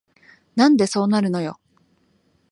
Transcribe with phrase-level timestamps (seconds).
[0.55, 1.59] なんでそうなるのよ